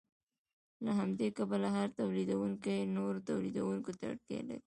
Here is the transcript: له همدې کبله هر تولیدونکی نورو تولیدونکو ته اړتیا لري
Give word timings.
له 0.83 0.91
همدې 0.99 1.27
کبله 1.37 1.67
هر 1.77 1.87
تولیدونکی 1.99 2.79
نورو 2.95 3.19
تولیدونکو 3.29 3.91
ته 3.99 4.03
اړتیا 4.11 4.39
لري 4.49 4.59